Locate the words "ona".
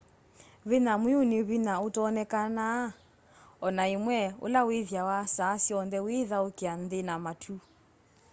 3.67-3.83